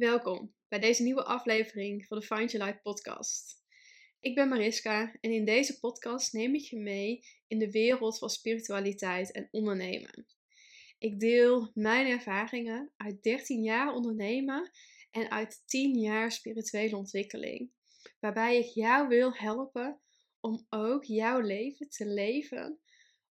Welkom 0.00 0.54
bij 0.68 0.78
deze 0.78 1.02
nieuwe 1.02 1.24
aflevering 1.24 2.06
van 2.06 2.18
de 2.18 2.24
Find 2.24 2.50
Your 2.50 2.66
Life 2.66 2.80
podcast. 2.82 3.64
Ik 4.20 4.34
ben 4.34 4.48
Mariska 4.48 5.16
en 5.20 5.32
in 5.32 5.44
deze 5.44 5.78
podcast 5.78 6.32
neem 6.32 6.54
ik 6.54 6.60
je 6.60 6.78
mee 6.78 7.24
in 7.46 7.58
de 7.58 7.70
wereld 7.70 8.18
van 8.18 8.30
spiritualiteit 8.30 9.32
en 9.32 9.48
ondernemen. 9.50 10.26
Ik 10.98 11.20
deel 11.20 11.70
mijn 11.74 12.06
ervaringen 12.06 12.92
uit 12.96 13.22
13 13.22 13.62
jaar 13.62 13.94
ondernemen 13.94 14.70
en 15.10 15.30
uit 15.30 15.62
10 15.66 15.98
jaar 15.98 16.32
spirituele 16.32 16.96
ontwikkeling, 16.96 17.70
waarbij 18.20 18.58
ik 18.58 18.66
jou 18.66 19.08
wil 19.08 19.34
helpen 19.34 20.00
om 20.40 20.66
ook 20.68 21.04
jouw 21.04 21.40
leven 21.40 21.88
te 21.88 22.06
leven 22.06 22.80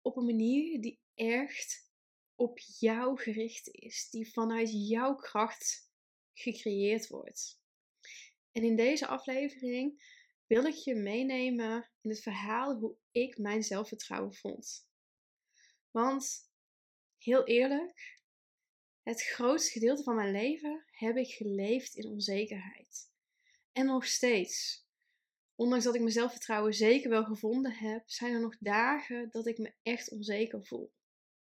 op 0.01 0.17
een 0.17 0.25
manier 0.25 0.81
die 0.81 0.99
echt 1.15 1.91
op 2.35 2.59
jou 2.79 3.19
gericht 3.19 3.67
is, 3.71 4.09
die 4.09 4.31
vanuit 4.31 4.87
jouw 4.89 5.15
kracht 5.15 5.91
gecreëerd 6.33 7.07
wordt. 7.07 7.61
En 8.51 8.63
in 8.63 8.75
deze 8.75 9.07
aflevering 9.07 10.03
wil 10.47 10.63
ik 10.63 10.75
je 10.75 10.95
meenemen 10.95 11.91
in 12.01 12.09
het 12.09 12.21
verhaal 12.21 12.75
hoe 12.75 12.95
ik 13.11 13.37
mijn 13.37 13.63
zelfvertrouwen 13.63 14.33
vond. 14.33 14.87
Want 15.91 16.51
heel 17.17 17.45
eerlijk, 17.45 18.21
het 19.01 19.21
grootste 19.23 19.71
gedeelte 19.71 20.03
van 20.03 20.15
mijn 20.15 20.31
leven 20.31 20.85
heb 20.91 21.15
ik 21.15 21.33
geleefd 21.33 21.95
in 21.95 22.09
onzekerheid. 22.09 23.11
En 23.71 23.85
nog 23.85 24.05
steeds. 24.05 24.85
Ondanks 25.55 25.83
dat 25.83 25.93
ik 25.95 26.01
mijn 26.01 26.13
zelfvertrouwen 26.13 26.73
zeker 26.73 27.09
wel 27.09 27.23
gevonden 27.23 27.73
heb, 27.73 28.09
zijn 28.09 28.33
er 28.33 28.41
nog 28.41 28.57
dagen 28.59 29.29
dat 29.31 29.47
ik 29.47 29.57
me 29.57 29.73
echt 29.81 30.11
onzeker 30.11 30.65
voel. 30.65 30.93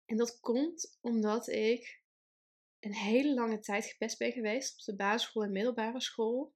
En 0.04 0.16
dat 0.16 0.40
komt 0.40 0.98
omdat 1.00 1.48
ik 1.48 1.99
een 2.80 2.94
hele 2.94 3.34
lange 3.34 3.58
tijd 3.58 3.84
gepest 3.84 4.18
ben 4.18 4.32
geweest 4.32 4.78
op 4.78 4.84
de 4.84 4.96
basisschool 4.96 5.42
en 5.42 5.52
middelbare 5.52 6.00
school. 6.00 6.54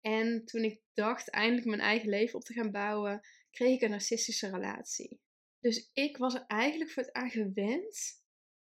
En 0.00 0.44
toen 0.44 0.64
ik 0.64 0.80
dacht 0.94 1.30
eindelijk 1.30 1.66
mijn 1.66 1.80
eigen 1.80 2.08
leven 2.08 2.34
op 2.34 2.44
te 2.44 2.52
gaan 2.52 2.70
bouwen, 2.70 3.20
kreeg 3.50 3.74
ik 3.74 3.82
een 3.82 3.90
narcistische 3.90 4.50
relatie. 4.50 5.20
Dus 5.60 5.90
ik 5.92 6.16
was 6.16 6.34
er 6.34 6.44
eigenlijk 6.46 6.90
voor 6.90 7.02
het 7.02 7.12
aan 7.12 7.30
gewend 7.30 8.22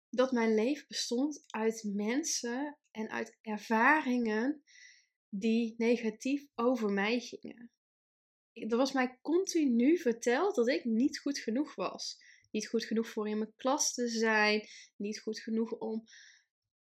dat 0.09 0.31
mijn 0.31 0.55
leven 0.55 0.85
bestond 0.87 1.43
uit 1.47 1.83
mensen 1.93 2.77
en 2.91 3.09
uit 3.09 3.37
ervaringen 3.41 4.63
die 5.29 5.73
negatief 5.77 6.47
over 6.55 6.91
mij 6.91 7.19
gingen. 7.19 7.71
Er 8.53 8.77
was 8.77 8.91
mij 8.91 9.19
continu 9.21 9.97
verteld 9.97 10.55
dat 10.55 10.67
ik 10.67 10.85
niet 10.85 11.19
goed 11.19 11.39
genoeg 11.39 11.75
was. 11.75 12.23
Niet 12.51 12.67
goed 12.67 12.85
genoeg 12.85 13.09
voor 13.09 13.29
in 13.29 13.37
mijn 13.37 13.53
klas 13.55 13.93
te 13.93 14.07
zijn, 14.07 14.67
niet 14.95 15.19
goed 15.19 15.39
genoeg 15.39 15.71
om 15.71 16.03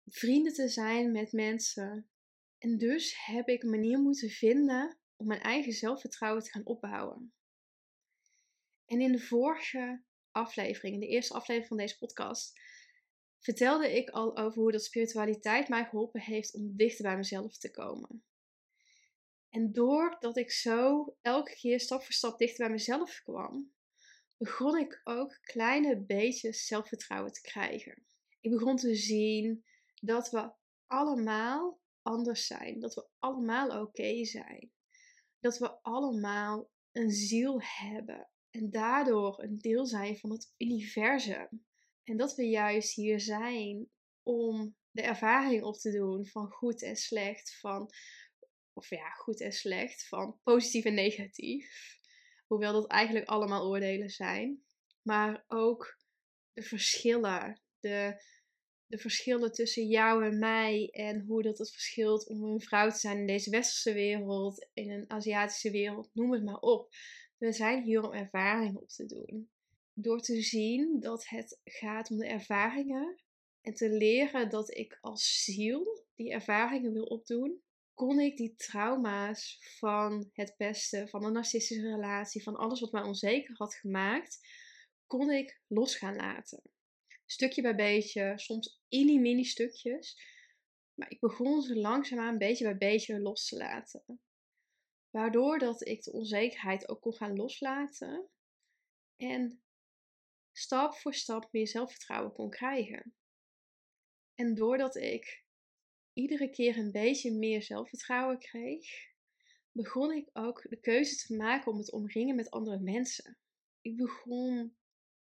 vrienden 0.06 0.54
te 0.54 0.68
zijn 0.68 1.12
met 1.12 1.32
mensen. 1.32 2.10
En 2.58 2.78
dus 2.78 3.26
heb 3.26 3.48
ik 3.48 3.64
een 3.64 3.70
manier 3.70 4.00
moeten 4.00 4.30
vinden 4.30 4.98
om 5.16 5.28
mijn 5.28 5.42
eigen 5.42 5.74
zelfvertrouwen 5.74 6.44
te 6.44 6.50
gaan 6.50 6.66
opbouwen. 6.66 7.34
En 8.86 9.02
in 9.02 9.12
de 9.12 9.20
vorige 9.20 10.04
aflevering, 10.32 10.94
in 10.94 11.00
de 11.00 11.08
eerste 11.08 11.34
aflevering 11.34 11.68
van 11.68 11.78
deze 11.78 11.98
podcast, 11.98 12.60
vertelde 13.40 13.96
ik 13.96 14.10
al 14.10 14.38
over 14.38 14.62
hoe 14.62 14.72
dat 14.72 14.84
spiritualiteit 14.84 15.68
mij 15.68 15.86
geholpen 15.86 16.22
heeft 16.22 16.54
om 16.54 16.76
dichter 16.76 17.04
bij 17.04 17.18
mezelf 17.18 17.58
te 17.58 17.72
komen. 17.72 18.24
En 19.50 19.72
doordat 19.72 20.38
ik 20.38 20.52
zo 20.52 21.06
elke 21.22 21.56
keer 21.56 21.80
stap 21.80 22.04
voor 22.04 22.14
stap 22.14 22.38
dichter 22.38 22.66
bij 22.66 22.74
mezelf 22.74 23.22
kwam, 23.24 23.74
begon 24.38 24.78
ik 24.78 25.02
ook 25.04 25.38
kleine 25.42 26.02
beetjes 26.02 26.66
zelfvertrouwen 26.66 27.32
te 27.32 27.42
krijgen. 27.42 28.06
Ik 28.40 28.52
begon 28.52 28.76
te 28.76 28.96
zien 28.96 29.66
dat 30.06 30.30
we 30.30 30.52
allemaal 30.88 31.80
anders 32.02 32.46
zijn. 32.46 32.80
Dat 32.80 32.94
we 32.94 33.08
allemaal 33.20 33.82
oké 33.82 34.26
zijn. 34.26 34.72
Dat 35.40 35.58
we 35.58 35.82
allemaal 35.82 36.72
een 36.92 37.12
ziel 37.12 37.62
hebben. 37.62 38.30
En 38.50 38.70
daardoor 38.70 39.44
een 39.44 39.58
deel 39.58 39.86
zijn 39.86 40.18
van 40.18 40.32
het 40.32 40.54
universum. 40.58 41.66
En 42.04 42.18
dat 42.18 42.36
we 42.36 42.44
juist 42.44 42.96
hier 42.96 43.20
zijn 43.20 43.90
om 44.24 44.76
de 44.92 45.02
ervaring 45.02 45.64
op 45.64 45.76
te 45.76 45.92
doen 45.92 46.26
van 46.26 46.52
goed 46.52 46.84
en 46.84 46.96
slecht. 46.96 47.60
Van, 47.60 47.90
of 48.74 48.90
ja, 48.90 49.10
goed 49.10 49.42
en 49.42 49.54
slecht. 49.54 50.08
Van 50.08 50.40
positief 50.44 50.86
en 50.86 50.94
negatief. 50.94 52.00
Hoewel 52.48 52.74
dat 52.74 52.88
eigenlijk 52.88 53.28
allemaal 53.28 53.68
oordelen 53.68 54.10
zijn. 54.10 54.64
Maar 55.02 55.44
ook 55.48 55.98
de 56.54 56.62
verschillen. 56.62 57.62
De, 57.80 58.22
de 58.94 59.00
verschillen 59.00 59.52
tussen 59.52 59.88
jou 59.88 60.26
en 60.26 60.40
mij 60.40 60.90
en 60.92 61.20
hoe 61.20 61.42
dat 61.42 61.58
het 61.58 61.72
verschilt 61.72 62.28
om 62.28 62.44
een 62.44 62.62
vrouw 62.62 62.90
te 62.90 62.98
zijn 62.98 63.18
in 63.18 63.28
deze 63.28 63.50
westerse 63.50 63.94
wereld, 63.94 64.68
in 64.74 64.92
een 64.92 65.10
Aziatische 65.10 65.72
wereld, 65.72 66.10
noem 66.14 66.32
het 66.32 66.44
maar 66.44 66.60
op. 66.60 66.90
We 67.38 67.52
zijn 67.52 67.84
hier 67.84 68.04
om 68.04 68.14
ervaringen 68.14 68.82
op 68.82 68.90
te 68.90 69.06
doen. 69.06 69.50
Door 69.94 70.22
te 70.22 70.42
zien 70.42 71.00
dat 71.00 71.28
het 71.28 71.60
gaat 71.64 72.12
om 72.12 72.18
de 72.18 72.28
ervaringen 72.28 73.24
en 73.62 73.74
te 73.74 73.90
leren 73.90 74.50
dat 74.50 74.78
ik 74.78 74.98
als 75.02 75.44
ziel 75.44 76.06
die 76.16 76.32
ervaringen 76.32 76.94
wil 76.94 77.06
opdoen, 77.06 77.62
kon 77.94 78.20
ik 78.20 78.38
die 78.38 78.56
trauma's 78.56 79.58
van 79.80 80.30
het 80.34 80.54
pesten, 80.58 81.10
van 81.10 81.26
een 81.26 81.34
narcistische 81.34 81.90
relatie, 81.90 82.44
van 82.44 82.56
alles 82.56 82.80
wat 82.80 82.92
mij 82.92 83.04
onzeker 83.04 83.56
had 83.58 83.76
gemaakt, 83.76 84.40
kon 85.08 85.32
ik 85.32 85.62
los 85.68 85.96
gaan 85.96 86.16
laten 86.16 86.62
stukje 87.26 87.62
bij 87.62 87.76
beetje, 87.76 88.34
soms 88.36 88.82
mini 88.90 89.20
mini 89.20 89.44
stukjes. 89.44 90.32
Maar 90.94 91.12
ik 91.12 91.20
begon 91.20 91.62
ze 91.62 91.76
langzaamaan 91.76 92.38
beetje 92.38 92.64
bij 92.64 92.78
beetje 92.78 93.20
los 93.20 93.48
te 93.48 93.58
laten. 93.58 94.22
Waardoor 95.10 95.60
dat 95.60 95.88
ik 95.88 96.04
de 96.04 96.12
onzekerheid 96.12 96.90
ook 96.90 97.02
kon 97.02 97.14
gaan 97.14 97.36
loslaten. 97.36 98.30
En 99.16 99.64
stap 100.52 100.96
voor 100.96 101.14
stap 101.14 101.48
meer 101.52 101.68
zelfvertrouwen 101.68 102.34
kon 102.34 102.50
krijgen. 102.50 103.16
En 104.36 104.54
doordat 104.56 104.96
ik 104.96 105.44
iedere 106.14 106.50
keer 106.50 106.78
een 106.78 106.92
beetje 106.92 107.32
meer 107.32 107.64
zelfvertrouwen 107.64 108.40
kreeg, 108.40 108.88
begon 109.72 110.12
ik 110.12 110.30
ook 110.34 110.70
de 110.70 110.80
keuze 110.80 111.16
te 111.16 111.36
maken 111.36 111.72
om 111.72 111.78
het 111.78 111.92
omringen 111.92 112.36
met 112.36 112.50
andere 112.50 112.80
mensen. 112.80 113.38
Ik 113.82 113.98
begon 113.98 114.78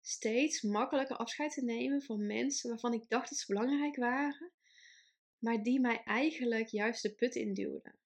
steeds 0.05 0.61
makkelijker 0.61 1.15
afscheid 1.15 1.53
te 1.53 1.63
nemen 1.63 2.01
van 2.01 2.25
mensen 2.25 2.69
waarvan 2.69 2.93
ik 2.93 3.09
dacht 3.09 3.29
dat 3.29 3.37
ze 3.37 3.53
belangrijk 3.53 3.95
waren, 3.95 4.51
maar 5.37 5.63
die 5.63 5.79
mij 5.79 6.03
eigenlijk 6.03 6.67
juist 6.67 7.01
de 7.01 7.13
put 7.13 7.35
induwden. 7.35 7.99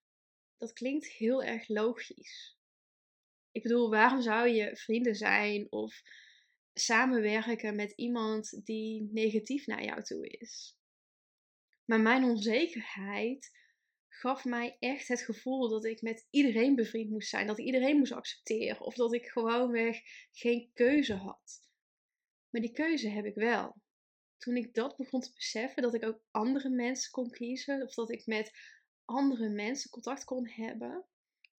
Dat 0.58 0.74
klinkt 0.74 1.08
heel 1.08 1.44
erg 1.44 1.68
logisch. 1.68 2.58
Ik 3.52 3.64
bedoel, 3.64 3.90
waarom 3.90 4.22
zou 4.22 4.48
je 4.48 4.78
vrienden 4.78 5.16
zijn 5.16 5.72
of 5.72 6.02
samenwerken 6.74 7.76
met 7.76 7.92
iemand 7.92 8.66
die 8.66 9.10
negatief 9.12 9.66
naar 9.66 9.84
jou 9.84 10.04
toe 10.04 10.28
is? 10.28 10.78
Maar 11.86 12.02
mijn 12.02 12.24
onzekerheid 12.24 13.56
gaf 14.08 14.46
mij 14.46 14.78
echt 14.80 15.08
het 15.08 15.22
gevoel 15.22 15.70
dat 15.70 15.86
ik 15.86 16.02
met 16.02 16.28
iedereen 16.30 16.76
bevriend 16.76 17.10
moest 17.10 17.30
zijn, 17.30 17.48
dat 17.48 17.60
ik 17.60 17.66
iedereen 17.66 17.98
moest 17.98 18.12
accepteren 18.12 18.82
of 18.82 18.96
dat 18.96 19.14
ik 19.14 19.26
gewoonweg 19.26 20.02
geen 20.32 20.72
keuze 20.74 21.14
had. 21.14 21.67
Maar 22.58 22.66
die 22.66 22.76
keuze 22.76 23.10
heb 23.10 23.26
ik 23.26 23.36
wel. 23.36 23.82
Toen 24.38 24.56
ik 24.56 24.74
dat 24.74 24.98
begon 24.98 25.22
te 25.22 25.34
beseffen, 25.34 25.82
dat 25.82 25.94
ik 25.94 26.06
ook 26.06 26.22
andere 26.32 26.70
mensen 26.70 27.12
kon 27.12 27.30
kiezen, 27.30 27.82
of 27.82 27.94
dat 27.94 28.12
ik 28.12 28.26
met 28.26 28.52
andere 29.06 29.50
mensen 29.50 29.90
contact 29.90 30.24
kon 30.24 30.48
hebben, 30.48 31.06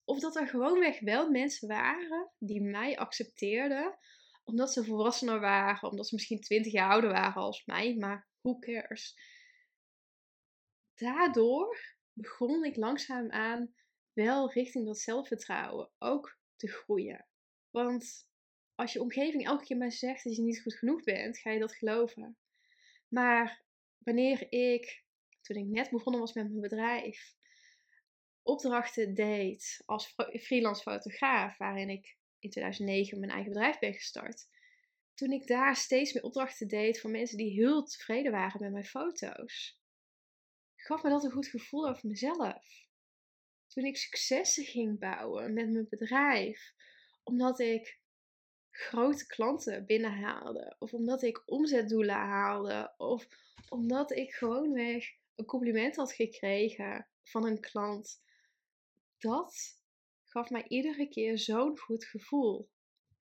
of 0.05 0.21
dat 0.21 0.37
er 0.37 0.49
gewoonweg 0.49 1.01
wel 1.01 1.31
mensen 1.31 1.69
waren 1.69 2.31
die 2.39 2.63
mij 2.63 2.99
accepteerden, 2.99 3.99
omdat 4.45 4.73
ze 4.73 4.85
volwassener 4.85 5.41
waren, 5.41 5.91
omdat 5.91 6.09
ze 6.09 6.15
misschien 6.15 6.41
20 6.41 6.73
jaar 6.73 6.91
ouder 6.91 7.11
waren 7.11 7.43
als 7.43 7.65
mij, 7.65 7.97
maar 7.97 8.29
who 8.41 8.59
cares? 8.59 9.19
Daardoor 10.95 11.97
begon 12.13 12.65
ik 12.65 12.77
langzaamaan 12.77 13.75
wel 14.12 14.53
richting 14.53 14.87
dat 14.87 14.99
zelfvertrouwen 14.99 15.91
ook 15.99 16.39
te 16.56 16.69
groeien. 16.69 17.27
Want 17.71 18.28
als 18.79 18.93
je 18.93 19.01
omgeving 19.01 19.47
elke 19.47 19.65
keer 19.65 19.77
maar 19.77 19.93
zegt 19.93 20.25
dat 20.25 20.37
je 20.37 20.43
niet 20.43 20.63
goed 20.63 20.75
genoeg 20.75 21.03
bent, 21.03 21.39
ga 21.39 21.51
je 21.51 21.59
dat 21.59 21.75
geloven. 21.75 22.37
Maar 23.09 23.63
wanneer 23.99 24.53
ik, 24.53 25.05
toen 25.41 25.57
ik 25.57 25.67
net 25.67 25.91
begonnen 25.91 26.21
was 26.21 26.33
met 26.33 26.49
mijn 26.49 26.61
bedrijf, 26.61 27.35
opdrachten 28.43 29.15
deed 29.15 29.83
als 29.87 30.15
freelance 30.41 30.83
fotograaf, 30.83 31.57
waarin 31.57 31.89
ik 31.89 32.17
in 32.39 32.51
2009 32.51 33.19
mijn 33.19 33.33
eigen 33.33 33.53
bedrijf 33.53 33.79
ben 33.79 33.95
gestart. 33.95 34.49
Toen 35.15 35.31
ik 35.31 35.47
daar 35.47 35.77
steeds 35.77 36.13
meer 36.13 36.23
opdrachten 36.23 36.69
deed 36.69 37.01
voor 37.01 37.11
mensen 37.11 37.37
die 37.37 37.53
heel 37.53 37.85
tevreden 37.85 38.33
waren 38.33 38.61
met 38.61 38.73
mijn 38.73 38.85
foto's, 38.85 39.81
gaf 40.77 41.03
me 41.03 41.11
dat 41.11 41.25
een 41.25 41.31
goed 41.31 41.47
gevoel 41.47 41.89
over 41.89 42.09
mezelf. 42.09 42.87
Toen 43.67 43.85
ik 43.85 43.97
successen 43.97 44.65
ging 44.65 44.99
bouwen 44.99 45.53
met 45.53 45.71
mijn 45.71 45.87
bedrijf, 45.89 46.75
omdat 47.23 47.61
ik 47.61 47.98
grote 48.79 49.27
klanten 49.27 49.87
binnenhaalde. 49.87 50.77
Of 50.79 50.93
omdat 50.93 51.23
ik 51.23 51.43
omzetdoelen 51.47 52.17
haalde. 52.17 52.95
Of 52.97 53.29
omdat 53.69 54.11
ik 54.11 54.33
gewoonweg 54.33 55.17
een 55.35 55.45
compliment 55.45 55.97
had 55.97 56.13
gekregen 56.13 57.09
van 57.23 57.47
een 57.47 57.61
klant, 57.61 58.23
dat 59.19 59.83
gaf 60.25 60.51
mij 60.51 60.65
iedere 60.69 61.09
keer 61.09 61.39
zo'n 61.39 61.79
goed 61.79 62.05
gevoel. 62.05 62.71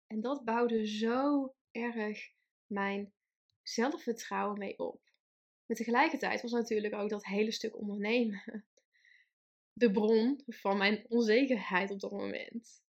En 0.07 0.21
dat 0.21 0.45
bouwde 0.45 0.87
zo 0.87 1.55
erg 1.71 2.31
mijn 2.67 3.13
zelfvertrouwen 3.63 4.59
mee 4.59 4.79
op. 4.79 5.01
Maar 5.67 5.77
tegelijkertijd 5.77 6.43
was 6.43 6.53
natuurlijk 6.53 6.95
ook 6.95 7.09
dat 7.09 7.25
hele 7.25 7.53
stuk 7.53 7.79
ondernemen 7.79 8.67
de 9.73 9.91
bron 9.91 10.43
van 10.47 10.79
mijn 10.79 11.07
onzekerheid 11.09 11.91
op 11.91 12.01
dat 12.01 12.11
moment. 12.11 12.83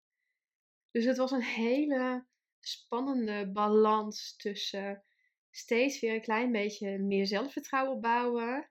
Dus 0.90 1.04
het 1.04 1.16
was 1.16 1.30
een 1.30 1.42
hele 1.42 2.26
spannende 2.66 3.50
balans 3.52 4.36
tussen 4.36 5.04
steeds 5.50 6.00
weer 6.00 6.14
een 6.14 6.20
klein 6.20 6.52
beetje 6.52 6.98
meer 6.98 7.26
zelfvertrouwen 7.26 7.94
opbouwen. 7.94 8.70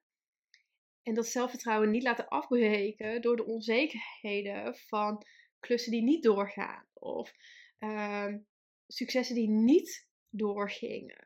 En 1.04 1.14
dat 1.14 1.28
zelfvertrouwen 1.28 1.92
niet 1.92 2.04
laten 2.04 2.28
afbreken 2.28 3.22
door 3.22 3.36
de 3.36 3.46
onzekerheden 3.46 4.76
van 4.76 5.26
klussen 5.60 5.92
die 5.92 6.04
niet 6.04 6.24
doorgaan. 6.24 6.86
Of 6.94 7.34
uh, 7.80 8.34
successen 8.88 9.36
die 9.36 9.50
niet 9.50 10.08
doorgingen. 10.30 11.26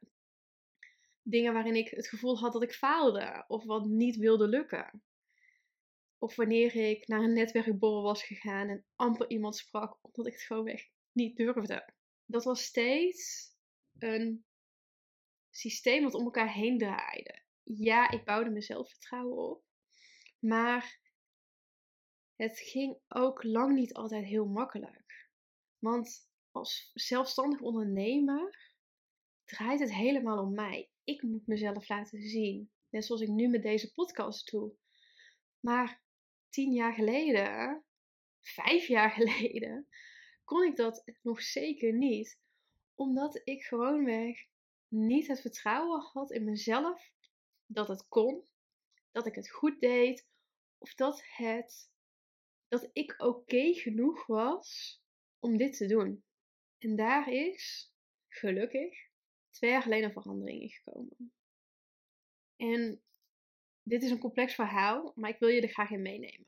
Dingen 1.21 1.53
waarin 1.53 1.75
ik 1.75 1.89
het 1.89 2.07
gevoel 2.07 2.39
had 2.39 2.53
dat 2.53 2.63
ik 2.63 2.73
faalde 2.73 3.43
of 3.47 3.63
wat 3.63 3.85
niet 3.85 4.15
wilde 4.15 4.47
lukken. 4.47 5.03
Of 6.17 6.35
wanneer 6.35 6.75
ik 6.75 7.07
naar 7.07 7.23
een 7.23 7.33
netwerkborrel 7.33 8.01
was 8.01 8.23
gegaan 8.23 8.69
en 8.69 8.85
amper 8.95 9.29
iemand 9.29 9.55
sprak 9.55 9.97
omdat 10.01 10.27
ik 10.27 10.33
het 10.33 10.41
gewoon 10.41 10.79
niet 11.11 11.37
durfde. 11.37 11.95
Dat 12.27 12.43
was 12.43 12.63
steeds 12.63 13.51
een 13.99 14.45
systeem 15.49 16.03
wat 16.03 16.13
om 16.13 16.23
elkaar 16.23 16.53
heen 16.53 16.77
draaide. 16.77 17.41
Ja, 17.63 18.09
ik 18.09 18.25
bouwde 18.25 18.49
mijn 18.49 18.61
zelfvertrouwen 18.61 19.37
op. 19.37 19.63
Maar 20.39 20.99
het 22.35 22.59
ging 22.59 22.97
ook 23.07 23.43
lang 23.43 23.73
niet 23.73 23.93
altijd 23.93 24.25
heel 24.25 24.45
makkelijk. 24.45 25.29
Want 25.79 26.29
als 26.51 26.91
zelfstandig 26.93 27.61
ondernemer 27.61 28.73
draait 29.45 29.79
het 29.79 29.93
helemaal 29.93 30.43
om 30.43 30.53
mij. 30.53 30.89
Ik 31.03 31.21
moet 31.21 31.47
mezelf 31.47 31.89
laten 31.89 32.21
zien. 32.21 32.71
Net 32.89 33.05
zoals 33.05 33.21
ik 33.21 33.29
nu 33.29 33.47
met 33.47 33.61
deze 33.61 33.93
podcast 33.93 34.51
doe. 34.51 34.75
Maar 35.59 36.01
tien 36.49 36.71
jaar 36.71 36.93
geleden, 36.93 37.83
vijf 38.41 38.87
jaar 38.87 39.11
geleden, 39.11 39.87
kon 40.47 40.63
ik 40.63 40.75
dat 40.75 41.03
nog 41.21 41.41
zeker 41.41 41.93
niet. 41.93 42.39
Omdat 42.95 43.41
ik 43.43 43.63
gewoonweg 43.63 44.47
niet 44.87 45.27
het 45.27 45.41
vertrouwen 45.41 46.01
had 46.01 46.31
in 46.31 46.43
mezelf 46.43 47.11
dat 47.65 47.87
het 47.87 48.07
kon, 48.07 48.47
dat 49.11 49.25
ik 49.25 49.35
het 49.35 49.49
goed 49.49 49.79
deed, 49.79 50.27
of 50.77 50.93
dat, 50.93 51.23
het, 51.25 51.91
dat 52.67 52.89
ik 52.93 53.15
oké 53.17 53.73
genoeg 53.73 54.25
was 54.25 55.01
om 55.39 55.57
dit 55.57 55.77
te 55.77 55.85
doen. 55.85 56.23
En 56.77 56.95
daar 56.95 57.33
is, 57.33 57.93
gelukkig, 58.27 59.09
twee 59.49 59.71
jaar 59.71 59.81
geleden 59.81 60.11
verandering 60.11 60.61
in 60.61 60.69
gekomen. 60.69 61.33
En 62.55 63.01
dit 63.83 64.03
is 64.03 64.11
een 64.11 64.19
complex 64.19 64.55
verhaal, 64.55 65.11
maar 65.15 65.29
ik 65.29 65.39
wil 65.39 65.49
je 65.49 65.61
er 65.61 65.69
graag 65.69 65.91
in 65.91 66.01
meenemen. 66.01 66.47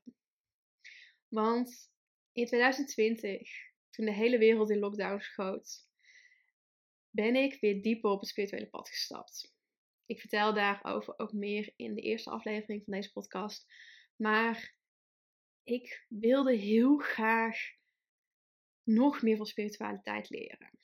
Want 1.28 1.92
in 2.32 2.46
2020, 2.46 3.69
toen 3.90 4.06
de 4.06 4.14
hele 4.14 4.38
wereld 4.38 4.70
in 4.70 4.80
lockdown 4.80 5.20
schoot, 5.20 5.88
ben 7.10 7.36
ik 7.36 7.60
weer 7.60 7.82
dieper 7.82 8.10
op 8.10 8.20
het 8.20 8.30
spirituele 8.30 8.68
pad 8.68 8.90
gestapt. 8.90 9.54
Ik 10.06 10.20
vertel 10.20 10.54
daarover 10.54 11.20
ook 11.20 11.34
meer 11.34 11.74
in 11.76 11.94
de 11.94 12.02
eerste 12.02 12.30
aflevering 12.30 12.84
van 12.84 12.94
deze 12.94 13.12
podcast. 13.12 13.66
Maar 14.16 14.76
ik 15.64 16.06
wilde 16.08 16.56
heel 16.56 16.98
graag 16.98 17.58
nog 18.84 19.22
meer 19.22 19.38
van 19.38 19.46
spiritualiteit 19.46 20.30
leren. 20.30 20.80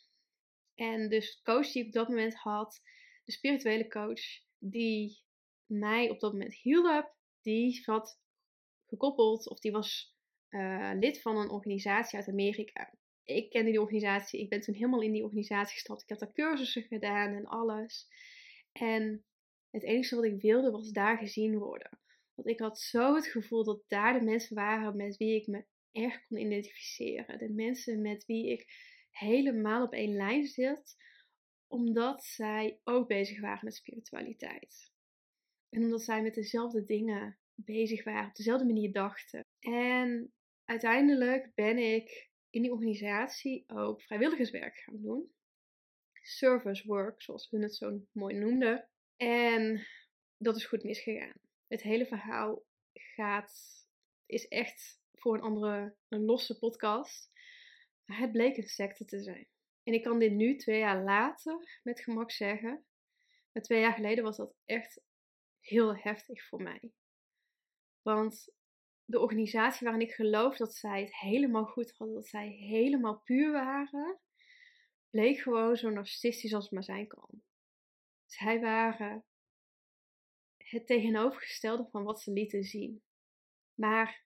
En 0.76 1.10
dus 1.10 1.42
coach 1.42 1.72
die 1.72 1.82
ik 1.82 1.88
op 1.88 1.94
dat 1.94 2.08
moment 2.08 2.36
had, 2.36 2.82
de 3.24 3.32
spirituele 3.32 3.88
coach 3.88 4.22
die 4.58 5.24
mij 5.66 6.10
op 6.10 6.20
dat 6.20 6.32
moment 6.32 6.56
hielp, 6.56 7.16
die 7.42 7.82
had 7.86 8.20
gekoppeld 8.86 9.50
of 9.50 9.60
die 9.60 9.72
was 9.72 10.15
uh, 10.56 10.92
lid 11.00 11.22
van 11.22 11.38
een 11.38 11.50
organisatie 11.50 12.18
uit 12.18 12.28
Amerika. 12.28 12.94
Ik 13.24 13.50
kende 13.50 13.72
die 13.72 13.82
organisatie, 13.82 14.40
ik 14.40 14.50
ben 14.50 14.62
toen 14.62 14.76
helemaal 14.76 15.02
in 15.02 15.12
die 15.12 15.24
organisatie 15.24 15.74
gestapt. 15.74 16.02
Ik 16.02 16.10
heb 16.10 16.20
daar 16.20 16.32
cursussen 16.32 16.84
gedaan 16.84 17.34
en 17.34 17.46
alles. 17.46 18.08
En 18.72 19.26
het 19.70 19.84
enige 19.84 20.16
wat 20.16 20.26
ik 20.26 20.42
wilde 20.42 20.72
was 20.72 20.92
daar 20.92 21.18
gezien 21.18 21.58
worden. 21.58 22.00
Want 22.34 22.48
ik 22.48 22.60
had 22.60 22.80
zo 22.80 23.16
het 23.16 23.28
gevoel 23.28 23.64
dat 23.64 23.84
daar 23.88 24.20
de 24.20 24.26
mensen 24.26 24.56
waren 24.56 24.96
met 24.96 25.18
wie 25.18 25.36
ik 25.36 25.48
me 25.48 25.66
erg 25.92 26.28
kon 26.28 26.38
identificeren. 26.38 27.38
De 27.38 27.54
mensen 27.54 28.02
met 28.02 28.26
wie 28.26 28.52
ik 28.52 28.66
helemaal 29.12 29.84
op 29.84 29.94
één 29.94 30.16
lijn 30.16 30.46
zit, 30.46 30.96
omdat 31.68 32.24
zij 32.24 32.80
ook 32.84 33.08
bezig 33.08 33.42
waren 33.42 33.66
met 33.66 33.76
spiritualiteit. 33.76 34.92
En 35.70 35.84
omdat 35.84 36.02
zij 36.02 36.22
met 36.22 36.34
dezelfde 36.34 36.86
dingen 36.86 37.38
bezig 37.54 38.04
waren, 38.04 38.30
op 38.30 38.36
dezelfde 38.36 38.66
manier 38.66 38.92
dachten. 38.92 39.46
En 39.60 40.34
uiteindelijk 40.66 41.52
ben 41.56 41.78
ik 41.78 42.30
in 42.50 42.62
die 42.62 42.72
organisatie 42.72 43.64
ook 43.68 44.02
vrijwilligerswerk 44.02 44.78
gaan 44.78 45.02
doen. 45.02 45.34
Service 46.22 46.88
work, 46.88 47.22
zoals 47.22 47.50
hun 47.50 47.62
het 47.62 47.76
zo 47.76 48.02
mooi 48.12 48.36
noemden. 48.36 48.90
En 49.18 49.88
dat 50.38 50.56
is 50.56 50.66
goed 50.66 50.84
misgegaan. 50.84 51.40
Het 51.68 51.82
hele 51.82 52.06
verhaal 52.06 52.64
gaat, 52.94 53.88
is 54.26 54.48
echt 54.48 55.00
voor 55.14 55.34
een 55.34 55.42
andere, 55.42 55.96
een 56.08 56.26
losse 56.26 56.58
podcast. 56.58 57.32
Maar 58.06 58.20
het 58.20 58.32
bleek 58.32 58.58
een 58.58 58.68
secte 58.68 59.06
te 59.06 59.20
zijn. 59.20 59.48
En 59.84 59.94
ik 59.94 60.04
kan 60.04 60.20
dit 60.20 60.32
nu, 60.32 60.56
twee 60.56 60.80
jaar 60.80 61.04
later, 61.04 61.80
met 61.84 62.02
gemak 62.02 62.32
zeggen. 62.32 62.86
Maar 63.52 63.64
twee 63.64 63.80
jaar 63.80 63.94
geleden 63.94 64.24
was 64.24 64.38
dat 64.38 64.56
echt 64.66 65.02
heel 65.60 65.96
heftig 65.96 66.48
voor 66.48 66.62
mij. 66.62 66.92
Want 68.02 68.55
de 69.06 69.20
organisatie 69.20 69.88
waarin 69.88 70.08
ik 70.08 70.14
geloof 70.14 70.58
dat 70.58 70.74
zij 70.74 71.02
het 71.02 71.16
helemaal 71.16 71.66
goed 71.66 71.92
hadden, 71.92 72.16
dat 72.16 72.28
zij 72.28 72.48
helemaal 72.48 73.22
puur 73.24 73.52
waren, 73.52 74.20
bleek 75.10 75.40
gewoon 75.40 75.76
zo 75.76 75.90
narcistisch 75.90 76.54
als 76.54 76.64
het 76.64 76.74
maar 76.74 76.84
zijn 76.84 77.08
kan. 77.08 77.42
Zij 78.26 78.60
waren 78.60 79.26
het 80.58 80.88
tegenovergestelde 80.88 81.88
van 81.92 82.04
wat 82.04 82.22
ze 82.22 82.32
lieten 82.32 82.64
zien. 82.64 83.04
Maar 83.74 84.26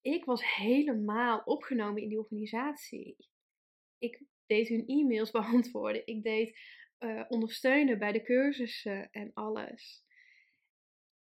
ik 0.00 0.24
was 0.24 0.54
helemaal 0.54 1.38
opgenomen 1.44 2.02
in 2.02 2.08
die 2.08 2.18
organisatie. 2.18 3.16
Ik 3.98 4.22
deed 4.46 4.68
hun 4.68 4.86
e-mails 4.86 5.30
beantwoorden. 5.40 6.06
Ik 6.06 6.22
deed 6.22 6.58
uh, 6.98 7.24
ondersteunen 7.28 7.98
bij 7.98 8.12
de 8.12 8.22
cursussen 8.22 9.10
en 9.10 9.30
alles. 9.34 10.04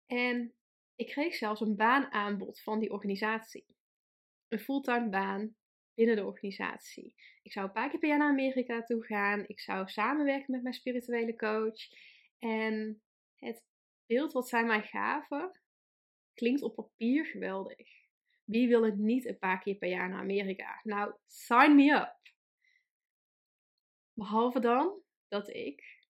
En 0.06 0.54
ik 1.02 1.08
kreeg 1.08 1.34
zelfs 1.34 1.60
een 1.60 1.76
baanaanbod 1.76 2.62
van 2.62 2.78
die 2.78 2.90
organisatie. 2.90 3.66
Een 4.48 4.58
fulltime 4.58 5.08
baan 5.08 5.56
binnen 5.94 6.16
de 6.16 6.24
organisatie. 6.24 7.14
Ik 7.42 7.52
zou 7.52 7.66
een 7.66 7.72
paar 7.72 7.90
keer 7.90 7.98
per 7.98 8.08
jaar 8.08 8.18
naar 8.18 8.30
Amerika 8.30 8.82
toe 8.82 9.04
gaan. 9.04 9.44
Ik 9.46 9.60
zou 9.60 9.88
samenwerken 9.88 10.50
met 10.50 10.62
mijn 10.62 10.74
spirituele 10.74 11.36
coach. 11.36 11.78
En 12.38 13.02
het 13.34 13.64
beeld 14.06 14.32
wat 14.32 14.48
zij 14.48 14.64
mij 14.64 14.82
gaven 14.82 15.60
klinkt 16.34 16.62
op 16.62 16.74
papier 16.74 17.26
geweldig. 17.26 17.88
Wie 18.44 18.68
wil 18.68 18.84
het 18.84 18.98
niet 18.98 19.26
een 19.26 19.38
paar 19.38 19.60
keer 19.60 19.74
per 19.74 19.88
jaar 19.88 20.08
naar 20.08 20.20
Amerika? 20.20 20.80
Nou, 20.82 21.14
sign 21.26 21.74
me 21.74 21.92
up. 21.92 22.20
Behalve 24.12 24.60
dan 24.60 25.02
dat 25.28 25.48
ik 25.48 26.06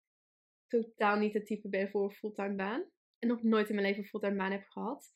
totaal 0.67 1.17
niet 1.17 1.33
het 1.33 1.45
type 1.45 1.69
ben 1.69 1.89
voor 1.89 2.03
een 2.03 2.15
fulltime 2.15 2.55
baan 2.55 2.91
en 3.19 3.27
nog 3.27 3.43
nooit 3.43 3.69
in 3.69 3.75
mijn 3.75 3.87
leven 3.87 4.03
een 4.03 4.09
fulltime 4.09 4.35
baan 4.35 4.51
heb 4.51 4.65
gehad. 4.67 5.11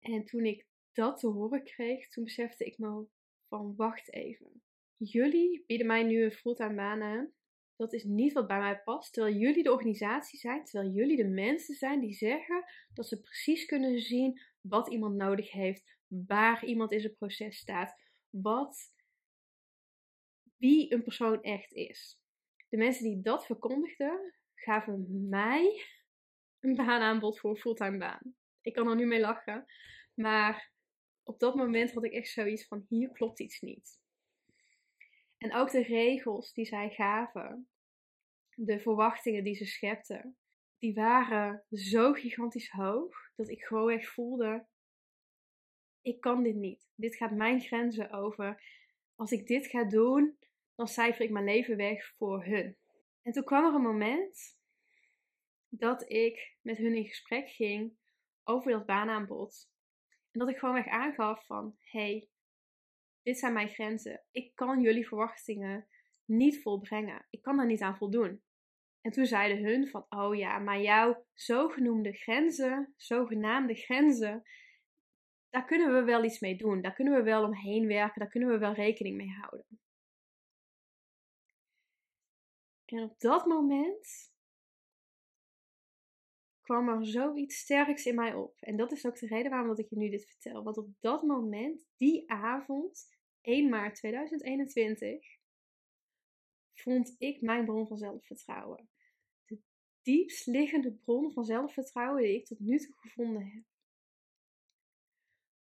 En 0.00 0.24
toen 0.24 0.44
ik 0.44 0.66
dat 0.92 1.18
te 1.18 1.26
horen 1.26 1.64
kreeg, 1.64 2.08
toen 2.08 2.24
besefte 2.24 2.64
ik 2.64 2.78
me 2.78 3.06
van 3.48 3.76
wacht 3.76 4.12
even. 4.12 4.62
Jullie 4.96 5.64
bieden 5.66 5.86
mij 5.86 6.02
nu 6.02 6.24
een 6.24 6.32
fulltime 6.32 6.74
baan 6.74 7.02
aan. 7.02 7.32
Dat 7.76 7.92
is 7.92 8.04
niet 8.04 8.32
wat 8.32 8.46
bij 8.46 8.58
mij 8.58 8.82
past. 8.82 9.12
Terwijl 9.12 9.36
jullie 9.36 9.62
de 9.62 9.72
organisatie 9.72 10.38
zijn, 10.38 10.64
terwijl 10.64 10.92
jullie 10.92 11.16
de 11.16 11.28
mensen 11.28 11.74
zijn 11.74 12.00
die 12.00 12.12
zeggen 12.12 12.64
dat 12.94 13.06
ze 13.06 13.20
precies 13.20 13.64
kunnen 13.64 14.00
zien 14.00 14.40
wat 14.60 14.88
iemand 14.88 15.16
nodig 15.16 15.52
heeft, 15.52 15.96
waar 16.06 16.64
iemand 16.64 16.92
in 16.92 17.00
zijn 17.00 17.14
proces 17.14 17.56
staat, 17.56 18.02
wat, 18.30 18.92
wie 20.56 20.92
een 20.92 21.02
persoon 21.02 21.42
echt 21.42 21.72
is. 21.72 22.20
De 22.68 22.76
mensen 22.76 23.04
die 23.04 23.20
dat 23.20 23.46
verkondigden, 23.46 24.34
gaven 24.54 25.28
mij 25.28 25.86
een 26.60 26.74
baanaanbod 26.74 27.38
voor 27.38 27.50
een 27.50 27.56
fulltime 27.56 27.98
baan. 27.98 28.34
Ik 28.60 28.72
kan 28.72 28.88
er 28.88 28.96
nu 28.96 29.06
mee 29.06 29.20
lachen. 29.20 29.66
Maar 30.14 30.72
op 31.22 31.38
dat 31.38 31.54
moment 31.54 31.92
had 31.92 32.04
ik 32.04 32.12
echt 32.12 32.28
zoiets 32.28 32.66
van: 32.66 32.84
hier 32.88 33.12
klopt 33.12 33.40
iets 33.40 33.60
niet. 33.60 34.00
En 35.38 35.54
ook 35.54 35.70
de 35.70 35.82
regels 35.82 36.52
die 36.52 36.64
zij 36.64 36.90
gaven, 36.90 37.68
de 38.54 38.80
verwachtingen 38.80 39.44
die 39.44 39.54
ze 39.54 39.64
schepten, 39.64 40.36
die 40.78 40.94
waren 40.94 41.64
zo 41.70 42.12
gigantisch 42.12 42.70
hoog 42.70 43.32
dat 43.36 43.48
ik 43.48 43.62
gewoon 43.62 43.90
echt 43.90 44.08
voelde: 44.08 44.66
ik 46.02 46.20
kan 46.20 46.42
dit 46.42 46.54
niet. 46.54 46.88
Dit 46.94 47.16
gaat 47.16 47.32
mijn 47.32 47.60
grenzen 47.60 48.10
over. 48.10 48.62
Als 49.14 49.30
ik 49.30 49.46
dit 49.46 49.66
ga 49.66 49.84
doen, 49.84 50.38
dan 50.74 50.88
cijfer 50.88 51.24
ik 51.24 51.30
mijn 51.30 51.44
leven 51.44 51.76
weg 51.76 52.14
voor 52.16 52.44
hun. 52.44 52.76
En 53.22 53.32
toen 53.32 53.44
kwam 53.44 53.64
er 53.64 53.74
een 53.74 53.82
moment 53.82 54.57
dat 55.68 56.10
ik 56.10 56.56
met 56.62 56.76
hun 56.76 56.94
in 56.94 57.04
gesprek 57.04 57.48
ging 57.48 57.96
over 58.44 58.70
dat 58.72 58.86
baanaanbod. 58.86 59.70
En 60.30 60.40
dat 60.40 60.48
ik 60.48 60.58
gewoon 60.58 60.74
weg 60.74 60.86
aangaf 60.86 61.46
van, 61.46 61.76
hey, 61.80 62.28
dit 63.22 63.38
zijn 63.38 63.52
mijn 63.52 63.68
grenzen. 63.68 64.24
Ik 64.30 64.54
kan 64.54 64.80
jullie 64.80 65.08
verwachtingen 65.08 65.88
niet 66.24 66.62
volbrengen. 66.62 67.26
Ik 67.30 67.42
kan 67.42 67.56
daar 67.56 67.66
niet 67.66 67.82
aan 67.82 67.96
voldoen. 67.96 68.42
En 69.00 69.10
toen 69.10 69.26
zeiden 69.26 69.64
hun 69.64 69.88
van, 69.88 70.06
oh 70.08 70.36
ja, 70.36 70.58
maar 70.58 70.80
jouw 70.80 71.26
zogenoemde 71.34 72.12
grenzen, 72.12 72.94
zogenaamde 72.96 73.74
grenzen, 73.74 74.44
daar 75.50 75.64
kunnen 75.64 75.94
we 75.94 76.02
wel 76.02 76.24
iets 76.24 76.40
mee 76.40 76.56
doen. 76.56 76.80
Daar 76.80 76.94
kunnen 76.94 77.14
we 77.14 77.22
wel 77.22 77.44
omheen 77.44 77.86
werken. 77.86 78.20
Daar 78.20 78.30
kunnen 78.30 78.48
we 78.48 78.58
wel 78.58 78.72
rekening 78.72 79.16
mee 79.16 79.30
houden. 79.30 79.66
En 82.84 83.02
op 83.02 83.20
dat 83.20 83.46
moment 83.46 84.32
kwam 86.68 86.88
er 86.88 87.06
zoiets 87.06 87.56
sterks 87.56 88.06
in 88.06 88.14
mij 88.14 88.34
op. 88.34 88.56
En 88.60 88.76
dat 88.76 88.92
is 88.92 89.06
ook 89.06 89.18
de 89.18 89.26
reden 89.26 89.50
waarom 89.50 89.68
dat 89.68 89.78
ik 89.78 89.90
je 89.90 89.96
nu 89.96 90.10
dit 90.10 90.26
vertel. 90.26 90.62
Want 90.62 90.76
op 90.76 90.88
dat 91.00 91.22
moment, 91.22 91.86
die 91.96 92.30
avond, 92.30 93.16
1 93.40 93.68
maart 93.68 93.94
2021, 93.94 95.26
vond 96.74 97.14
ik 97.18 97.40
mijn 97.40 97.64
bron 97.64 97.86
van 97.86 97.96
zelfvertrouwen. 97.96 98.88
De 99.44 99.60
diepst 100.02 100.46
liggende 100.46 100.92
bron 100.92 101.32
van 101.32 101.44
zelfvertrouwen 101.44 102.22
die 102.22 102.36
ik 102.36 102.46
tot 102.46 102.58
nu 102.58 102.78
toe 102.78 102.94
gevonden 102.94 103.46
heb. 103.46 103.64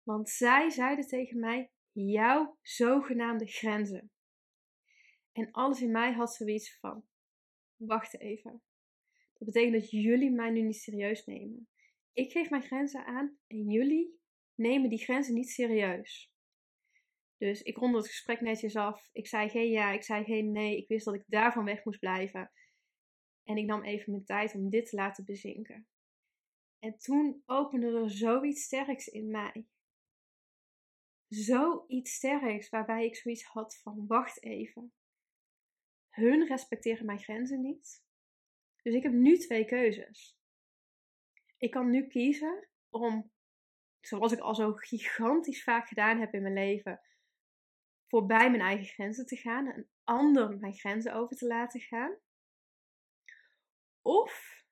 Want 0.04 0.30
zij 0.30 0.70
zeiden 0.70 1.08
tegen 1.08 1.40
mij: 1.40 1.72
jouw 1.92 2.58
zogenaamde 2.62 3.46
grenzen. 3.46 4.12
En 5.32 5.52
alles 5.52 5.82
in 5.82 5.92
mij 5.92 6.14
had 6.14 6.34
zoiets 6.34 6.80
van: 6.80 7.06
wacht 7.76 8.20
even. 8.20 8.64
Dat 9.42 9.54
betekent 9.54 9.82
dat 9.82 9.92
jullie 9.92 10.32
mij 10.32 10.50
nu 10.50 10.62
niet 10.62 10.76
serieus 10.76 11.26
nemen. 11.26 11.68
Ik 12.14 12.32
geef 12.32 12.50
mijn 12.50 12.64
grenzen 12.64 13.06
aan 13.06 13.38
en 13.48 13.70
jullie 13.70 14.20
nemen 14.56 14.90
die 14.90 15.04
grenzen 15.04 15.34
niet 15.34 15.50
serieus. 15.50 16.32
Dus 17.38 17.62
ik 17.62 17.78
ronde 17.78 17.98
het 17.98 18.08
gesprek 18.08 18.42
netjes 18.42 18.76
af. 18.76 19.10
Ik 19.12 19.28
zei 19.28 19.50
geen 19.50 19.70
ja, 19.70 19.92
ik 19.92 20.04
zei 20.04 20.24
geen 20.24 20.52
nee. 20.52 20.78
Ik 20.78 20.88
wist 20.88 21.06
dat 21.06 21.14
ik 21.14 21.24
daarvan 21.28 21.66
weg 21.66 21.86
moest 21.86 22.00
blijven. 22.00 22.52
En 23.44 23.58
ik 23.58 23.66
nam 23.66 23.84
even 23.84 24.12
mijn 24.12 24.26
tijd 24.26 24.56
om 24.56 24.70
dit 24.70 24.90
te 24.90 24.96
laten 24.96 25.26
bezinken. 25.26 25.88
En 26.80 26.98
toen 26.98 27.44
opende 27.46 27.88
er 27.88 28.12
zoiets 28.12 28.64
sterks 28.64 29.08
in 29.08 29.32
mij. 29.32 29.68
Zoiets 31.28 32.14
sterks 32.14 32.70
waarbij 32.70 33.06
ik 33.06 33.16
zoiets 33.16 33.44
had 33.44 33.80
van 33.82 34.08
wacht 34.08 34.44
even. 34.44 34.94
Hun 36.10 36.48
respecteren 36.48 37.06
mijn 37.06 37.20
grenzen 37.20 37.62
niet. 37.62 38.01
Dus 38.82 38.94
ik 38.94 39.04
heb 39.04 39.12
nu 39.12 39.38
twee 39.38 39.66
keuzes. 39.66 40.40
Ik 41.58 41.72
kan 41.72 41.90
nu 41.90 42.08
kiezen 42.08 42.70
om, 42.90 43.32
zoals 44.00 44.32
ik 44.32 44.40
al 44.40 44.56
zo 44.56 44.74
gigantisch 44.74 45.64
vaak 45.64 45.88
gedaan 45.88 46.20
heb 46.20 46.34
in 46.34 46.42
mijn 46.42 46.54
leven, 46.54 47.02
voorbij 48.08 48.50
mijn 48.50 48.62
eigen 48.62 48.86
grenzen 48.86 49.26
te 49.26 49.38
gaan 49.38 49.68
en 49.68 49.78
een 49.78 49.90
ander 50.04 50.60
mijn 50.60 50.74
grenzen 50.74 51.14
over 51.14 51.38
te 51.38 51.48
laten 51.48 51.80
gaan. 51.80 52.18
Of 54.02 54.64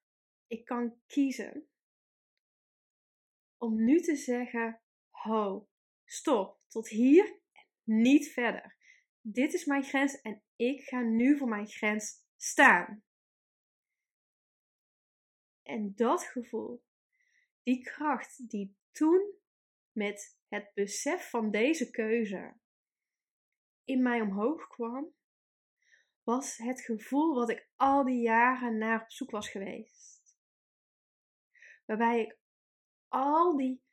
ik 0.48 0.66
kan 0.66 1.02
kiezen 1.08 1.70
om 3.58 3.84
nu 3.84 4.00
te 4.00 4.16
zeggen: 4.16 4.82
Ho, 5.10 5.70
stop, 6.06 6.60
tot 6.68 6.88
hier 6.88 7.26
en 7.52 7.68
niet 7.84 8.28
verder. 8.28 8.78
Dit 9.22 9.54
is 9.54 9.66
mijn 9.66 9.84
grens 9.84 10.22
en 10.22 10.44
ik 10.56 10.82
ga 10.82 11.02
nu 11.02 11.38
voor 11.38 11.48
mijn 11.48 11.68
grens 11.68 12.26
staan. 12.36 13.04
En 15.70 15.94
dat 15.96 16.24
gevoel, 16.24 16.84
die 17.64 17.84
kracht 17.84 18.50
die 18.50 18.76
toen 18.92 19.34
met 19.92 20.40
het 20.48 20.72
besef 20.74 21.30
van 21.30 21.52
deze 21.52 21.90
keuze 21.90 22.58
in 23.84 24.02
mij 24.02 24.22
omhoog 24.22 24.68
kwam, 24.68 25.14
was 26.24 26.58
het 26.58 26.82
gevoel 26.82 27.36
wat 27.36 27.50
ik 27.50 27.70
al 27.76 28.04
die 28.04 28.22
jaren 28.22 28.78
naar 28.78 29.02
op 29.02 29.12
zoek 29.12 29.32
was 29.32 29.50
geweest. 29.50 30.38
Waarbij 31.86 32.22
ik 32.22 32.40
al 33.08 33.58
die 33.58 33.84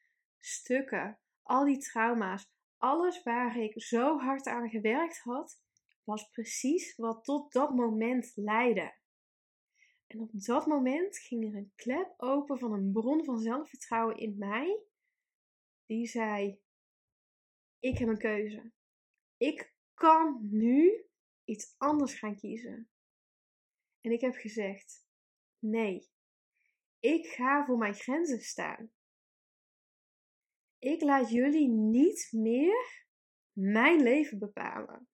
stukken, 0.41 1.19
al 1.43 1.65
die 1.65 1.79
trauma's, 1.79 2.51
alles 2.77 3.23
waar 3.23 3.57
ik 3.57 3.83
zo 3.83 4.19
hard 4.19 4.47
aan 4.47 4.69
gewerkt 4.69 5.19
had, 5.19 5.61
was 6.05 6.29
precies 6.31 6.97
wat 6.97 7.25
tot 7.25 7.53
dat 7.53 7.75
moment 7.75 8.33
leidde. 8.35 8.95
En 10.07 10.21
op 10.21 10.31
dat 10.33 10.67
moment 10.67 11.19
ging 11.19 11.45
er 11.45 11.55
een 11.55 11.73
klep 11.75 12.15
open 12.17 12.59
van 12.59 12.73
een 12.73 12.93
bron 12.93 13.25
van 13.25 13.39
zelfvertrouwen 13.39 14.17
in 14.17 14.39
mij, 14.39 14.81
die 15.87 16.07
zei: 16.07 16.61
Ik 17.79 17.99
heb 17.99 18.09
een 18.09 18.19
keuze. 18.19 18.73
Ik 19.37 19.75
kan 19.95 20.39
nu 20.51 21.05
iets 21.45 21.75
anders 21.79 22.19
gaan 22.19 22.37
kiezen. 22.37 22.91
En 24.01 24.11
ik 24.11 24.21
heb 24.21 24.35
gezegd: 24.35 25.07
Nee, 25.59 26.09
ik 27.01 27.27
ga 27.27 27.65
voor 27.65 27.79
mijn 27.79 27.95
grenzen 27.95 28.41
staan. 28.41 28.91
Ik 30.79 31.03
laat 31.03 31.31
jullie 31.31 31.69
niet 31.69 32.29
meer 32.31 33.07
mijn 33.53 34.03
leven 34.03 34.39
bepalen. 34.39 35.09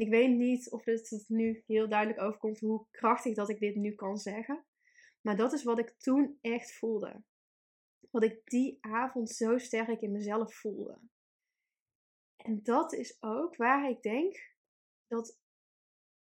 Ik 0.00 0.08
weet 0.08 0.36
niet 0.36 0.70
of 0.70 0.84
het 0.84 1.24
nu 1.28 1.62
heel 1.66 1.88
duidelijk 1.88 2.20
overkomt 2.20 2.60
hoe 2.60 2.86
krachtig 2.90 3.34
dat 3.34 3.48
ik 3.48 3.58
dit 3.58 3.74
nu 3.74 3.94
kan 3.94 4.16
zeggen. 4.16 4.64
Maar 5.20 5.36
dat 5.36 5.52
is 5.52 5.62
wat 5.62 5.78
ik 5.78 5.94
toen 5.98 6.38
echt 6.40 6.72
voelde. 6.74 7.22
Wat 8.10 8.22
ik 8.22 8.40
die 8.44 8.78
avond 8.80 9.30
zo 9.30 9.58
sterk 9.58 10.00
in 10.00 10.12
mezelf 10.12 10.54
voelde. 10.54 10.98
En 12.36 12.62
dat 12.62 12.92
is 12.92 13.16
ook 13.22 13.56
waar 13.56 13.90
ik 13.90 14.02
denk 14.02 14.54
dat 15.06 15.38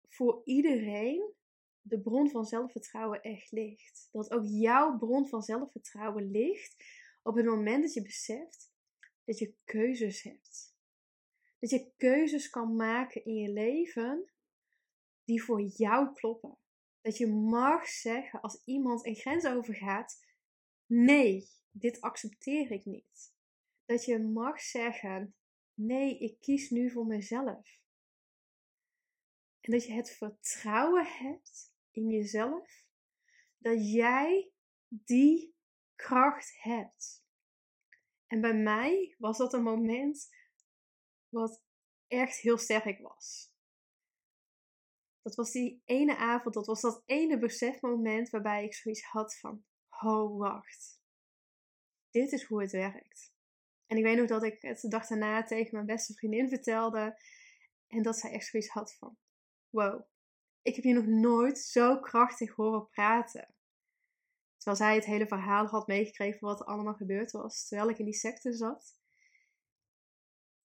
voor 0.08 0.42
iedereen 0.44 1.34
de 1.82 2.02
bron 2.02 2.30
van 2.30 2.46
zelfvertrouwen 2.46 3.22
echt 3.22 3.52
ligt. 3.52 4.10
Dat 4.12 4.32
ook 4.32 4.46
jouw 4.46 4.98
bron 4.98 5.28
van 5.28 5.42
zelfvertrouwen 5.42 6.32
ligt 6.32 6.76
op 7.24 7.36
het 7.36 7.46
moment 7.46 7.84
dat 7.84 7.94
je 7.94 8.02
beseft 8.02 8.72
dat 9.24 9.40
je 9.40 9.54
keuzes 9.64 10.24
hebt. 10.24 10.77
Dat 11.60 11.70
je 11.70 11.92
keuzes 11.98 12.50
kan 12.50 12.76
maken 12.76 13.26
in 13.26 13.36
je 13.36 13.50
leven 13.50 14.32
die 15.24 15.44
voor 15.44 15.62
jou 15.62 16.14
kloppen. 16.14 16.58
Dat 17.02 17.18
je 17.18 17.28
mag 17.28 17.88
zeggen 17.88 18.42
als 18.42 18.62
iemand 18.66 19.06
een 19.06 19.16
grens 19.16 19.46
overgaat: 19.46 20.26
nee, 20.86 21.48
dit 21.72 22.02
accepteer 22.02 22.72
ik 22.72 22.86
niet. 22.86 23.34
Dat 23.86 24.06
je 24.06 24.20
mag 24.20 24.62
zeggen: 24.62 25.36
nee, 25.74 26.20
ik 26.20 26.40
kies 26.40 26.70
nu 26.70 26.92
voor 26.92 27.06
mezelf. 27.06 27.82
En 29.62 29.72
dat 29.72 29.86
je 29.86 29.94
het 29.94 30.12
vertrouwen 30.12 31.06
hebt 31.06 31.74
in 31.92 32.10
jezelf 32.10 32.86
dat 33.58 33.92
jij 33.92 34.52
die 34.88 35.56
kracht 35.96 36.62
hebt. 36.62 37.26
En 38.28 38.42
bij 38.42 38.56
mij 38.56 39.16
was 39.18 39.38
dat 39.38 39.54
een 39.54 39.64
moment 39.64 40.30
wat 41.38 41.64
echt 42.08 42.38
heel 42.38 42.58
sterk 42.58 43.00
was. 43.00 43.56
Dat 45.22 45.36
was 45.36 45.52
die 45.52 45.82
ene 45.86 46.18
avond, 46.18 46.54
dat 46.54 46.66
was 46.66 46.82
dat 46.82 47.04
ene 47.06 47.38
besefmoment 47.38 48.30
waarbij 48.30 48.64
ik 48.64 48.74
zoiets 48.74 49.04
had 49.04 49.40
van, 49.40 49.66
oh 49.90 50.38
wacht, 50.38 51.02
dit 52.10 52.32
is 52.32 52.44
hoe 52.44 52.62
het 52.62 52.72
werkt. 52.72 53.36
En 53.86 53.98
ik 53.98 54.04
weet 54.04 54.18
nog 54.18 54.28
dat 54.28 54.44
ik 54.44 54.62
het 54.62 54.82
de 54.82 54.88
dag 54.88 55.08
daarna 55.08 55.44
tegen 55.44 55.74
mijn 55.74 55.86
beste 55.86 56.14
vriendin 56.14 56.50
vertelde 56.50 57.22
en 57.88 58.02
dat 58.02 58.18
zij 58.18 58.32
echt 58.32 58.48
zoiets 58.48 58.70
had 58.70 58.96
van, 58.96 59.18
wow, 59.70 60.02
ik 60.62 60.76
heb 60.76 60.84
je 60.84 60.94
nog 60.94 61.06
nooit 61.06 61.60
zo 61.60 62.00
krachtig 62.00 62.56
horen 62.56 62.88
praten. 62.90 63.56
Terwijl 64.58 64.78
zij 64.78 64.96
het 64.96 65.06
hele 65.06 65.28
verhaal 65.28 65.66
had 65.66 65.88
meegekregen 65.88 66.40
wat 66.40 66.60
er 66.60 66.66
allemaal 66.66 66.94
gebeurd 66.94 67.32
was 67.32 67.68
terwijl 67.68 67.90
ik 67.90 67.98
in 67.98 68.06
die 68.06 68.14
secte 68.14 68.54
zat. 68.54 69.00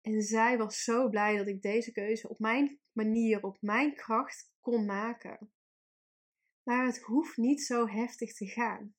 En 0.01 0.23
zij 0.23 0.59
was 0.59 0.85
zo 0.85 1.09
blij 1.09 1.37
dat 1.37 1.47
ik 1.47 1.63
deze 1.63 1.93
keuze 1.93 2.29
op 2.29 2.39
mijn 2.39 2.81
manier, 2.93 3.43
op 3.43 3.57
mijn 3.61 3.95
kracht 3.95 4.53
kon 4.61 4.85
maken. 4.85 5.53
Maar 6.63 6.87
het 6.87 6.99
hoeft 6.99 7.37
niet 7.37 7.63
zo 7.63 7.87
heftig 7.87 8.35
te 8.35 8.47
gaan. 8.47 8.95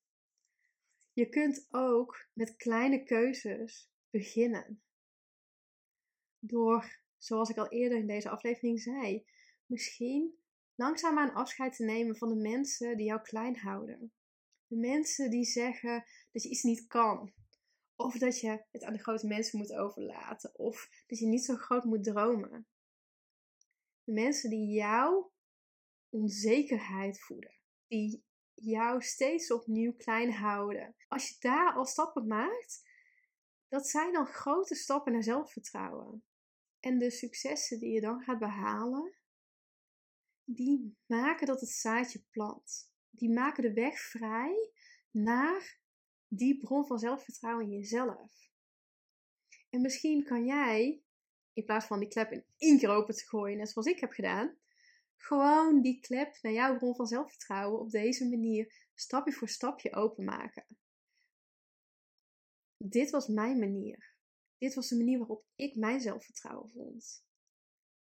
Je 1.13 1.29
kunt 1.29 1.67
ook 1.69 2.27
met 2.33 2.55
kleine 2.55 3.03
keuzes 3.03 3.89
beginnen. 4.09 4.81
Door, 6.39 6.99
zoals 7.17 7.49
ik 7.49 7.57
al 7.57 7.69
eerder 7.69 7.97
in 7.97 8.07
deze 8.07 8.29
aflevering 8.29 8.79
zei, 8.79 9.25
misschien 9.65 10.39
langzaamaan 10.75 11.33
afscheid 11.33 11.75
te 11.75 11.83
nemen 11.83 12.15
van 12.15 12.29
de 12.29 12.49
mensen 12.49 12.97
die 12.97 13.05
jou 13.05 13.21
klein 13.21 13.57
houden. 13.57 14.13
De 14.67 14.77
mensen 14.77 15.29
die 15.29 15.45
zeggen 15.45 16.05
dat 16.31 16.43
je 16.43 16.49
iets 16.49 16.63
niet 16.63 16.87
kan. 16.87 17.33
Of 18.03 18.17
dat 18.17 18.39
je 18.39 18.65
het 18.71 18.83
aan 18.83 18.93
de 18.93 18.99
grote 18.99 19.27
mensen 19.27 19.57
moet 19.57 19.73
overlaten. 19.73 20.59
Of 20.59 21.03
dat 21.07 21.19
je 21.19 21.25
niet 21.25 21.45
zo 21.45 21.55
groot 21.55 21.83
moet 21.83 22.03
dromen. 22.03 22.67
De 24.03 24.11
mensen 24.11 24.49
die 24.49 24.73
jouw 24.73 25.33
onzekerheid 26.09 27.19
voeden. 27.19 27.53
Die 27.87 28.25
jou 28.53 29.01
steeds 29.01 29.51
opnieuw 29.51 29.93
klein 29.93 30.31
houden. 30.31 30.95
Als 31.07 31.29
je 31.29 31.35
daar 31.39 31.73
al 31.73 31.85
stappen 31.85 32.27
maakt, 32.27 32.89
dat 33.67 33.87
zijn 33.87 34.13
dan 34.13 34.25
grote 34.25 34.75
stappen 34.75 35.11
naar 35.11 35.23
zelfvertrouwen. 35.23 36.23
En 36.79 36.99
de 36.99 37.11
successen 37.11 37.79
die 37.79 37.91
je 37.91 38.01
dan 38.01 38.21
gaat 38.21 38.39
behalen, 38.39 39.15
die 40.43 40.97
maken 41.05 41.47
dat 41.47 41.61
het 41.61 41.69
zaadje 41.69 42.23
plant. 42.29 42.91
Die 43.09 43.29
maken 43.29 43.63
de 43.63 43.73
weg 43.73 43.99
vrij 43.99 44.71
naar 45.11 45.80
die 46.33 46.57
bron 46.57 46.85
van 46.85 46.99
zelfvertrouwen 46.99 47.65
in 47.65 47.71
jezelf. 47.71 48.49
En 49.69 49.81
misschien 49.81 50.23
kan 50.23 50.45
jij, 50.45 51.03
in 51.53 51.65
plaats 51.65 51.85
van 51.85 51.99
die 51.99 52.07
klep 52.07 52.31
in 52.31 52.45
één 52.57 52.77
keer 52.77 52.89
open 52.89 53.15
te 53.15 53.27
gooien, 53.27 53.57
net 53.57 53.69
zoals 53.69 53.87
ik 53.87 53.99
heb 53.99 54.11
gedaan, 54.11 54.57
gewoon 55.15 55.81
die 55.81 55.99
klep 55.99 56.37
naar 56.41 56.51
jouw 56.51 56.77
bron 56.77 56.95
van 56.95 57.07
zelfvertrouwen 57.07 57.79
op 57.79 57.89
deze 57.89 58.29
manier 58.29 58.87
stapje 58.93 59.31
voor 59.31 59.47
stapje 59.47 59.93
openmaken. 59.93 60.65
Dit 62.77 63.09
was 63.09 63.27
mijn 63.27 63.59
manier. 63.59 64.15
Dit 64.57 64.73
was 64.73 64.87
de 64.87 64.97
manier 64.97 65.17
waarop 65.17 65.45
ik 65.55 65.75
mijn 65.75 66.01
zelfvertrouwen 66.01 66.69
vond. 66.69 67.25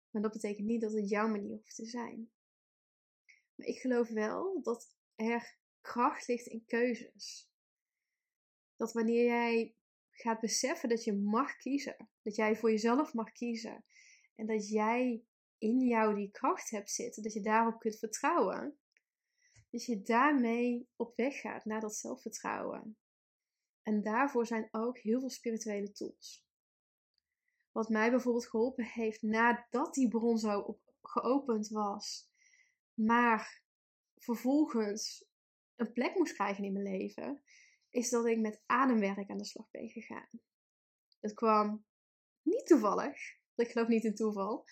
Maar 0.10 0.22
dat 0.22 0.32
betekent 0.32 0.68
niet 0.68 0.82
dat 0.82 0.94
het 0.94 1.10
jouw 1.10 1.28
manier 1.28 1.58
hoeft 1.58 1.76
te 1.76 1.86
zijn. 1.86 2.32
Maar 3.56 3.68
ik 3.68 3.80
geloof 3.80 4.10
wel 4.10 4.62
dat 4.62 4.96
er 5.16 5.58
kracht 5.82 6.28
ligt 6.28 6.46
in 6.46 6.66
keuzes. 6.66 7.49
Dat 8.80 8.94
wanneer 8.94 9.26
jij 9.26 9.76
gaat 10.12 10.40
beseffen 10.40 10.90
dat 10.90 11.04
je 11.04 11.14
mag 11.14 11.58
kiezen, 11.58 12.10
dat 12.22 12.36
jij 12.36 12.56
voor 12.56 12.72
jezelf 12.72 13.14
mag 13.14 13.32
kiezen 13.32 13.86
en 14.36 14.46
dat 14.46 14.70
jij 14.70 15.24
in 15.58 15.80
jou 15.80 16.16
die 16.16 16.32
kracht 16.32 16.70
hebt 16.70 16.92
zitten, 16.92 17.24
dat 17.24 17.34
je 17.34 17.42
daarop 17.42 17.80
kunt 17.80 17.98
vertrouwen, 17.98 18.80
dat 19.70 19.86
je 19.86 20.02
daarmee 20.02 20.90
op 20.96 21.16
weg 21.16 21.40
gaat 21.40 21.66
naar 21.66 21.82
dat 21.82 21.96
zelfvertrouwen. 21.96 22.98
En 23.82 24.02
daarvoor 24.02 24.46
zijn 24.46 24.68
ook 24.72 24.98
heel 24.98 25.20
veel 25.20 25.30
spirituele 25.30 25.92
tools. 25.92 26.48
Wat 27.72 27.90
mij 27.90 28.10
bijvoorbeeld 28.10 28.48
geholpen 28.48 28.86
heeft 28.86 29.22
nadat 29.22 29.94
die 29.94 30.08
bron 30.08 30.38
zo 30.38 30.80
geopend 31.02 31.68
was, 31.68 32.30
maar 32.94 33.64
vervolgens 34.16 35.26
een 35.76 35.94
plek 35.94 36.16
moest 36.16 36.34
krijgen 36.34 36.64
in 36.64 36.74
mijn 36.74 36.98
leven, 36.98 37.44
is 37.90 38.10
dat 38.10 38.26
ik 38.26 38.40
met 38.40 38.62
ademwerk 38.66 39.30
aan 39.30 39.38
de 39.38 39.46
slag 39.46 39.70
ben 39.72 39.90
gegaan. 39.90 40.28
Het 41.20 41.34
kwam 41.34 41.86
niet 42.42 42.66
toevallig, 42.66 43.18
ik 43.56 43.72
geloof 43.72 43.88
niet 43.88 44.04
in 44.04 44.16
toeval, 44.16 44.66